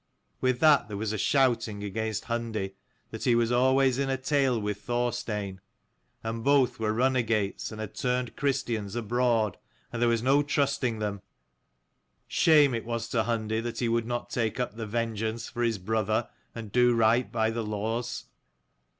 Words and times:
With 0.39 0.59
that 0.61 0.87
there 0.87 0.97
was 0.97 1.13
a 1.13 1.17
shouting 1.19 1.83
against 1.83 2.23
229 2.23 2.71
Hundi, 2.71 2.75
that 3.11 3.25
he 3.25 3.35
was 3.35 3.51
always 3.51 3.99
in 3.99 4.09
a 4.09 4.17
tale 4.17 4.59
with 4.59 4.81
Thorstein, 4.81 5.61
and 6.23 6.43
both 6.43 6.79
were 6.79 6.91
runagates 6.91 7.71
and 7.71 7.79
had 7.79 7.93
turned 7.93 8.35
Christians 8.35 8.95
abroad, 8.95 9.59
and 9.93 10.01
there 10.01 10.09
was 10.09 10.23
no 10.23 10.41
trusting 10.41 10.97
them. 10.97 11.21
Shame 12.27 12.73
it 12.73 12.83
was 12.83 13.09
to 13.09 13.25
Hundi 13.25 13.61
that 13.61 13.77
he 13.77 13.87
would 13.89 14.07
not 14.07 14.31
take 14.31 14.59
up 14.59 14.75
the 14.75 14.87
vengeance 14.87 15.49
for 15.49 15.61
his 15.61 15.77
brother, 15.77 16.29
and 16.55 16.71
do 16.71 16.95
right 16.95 17.31
by 17.31 17.51
the 17.51 17.63
laws. 17.63 18.23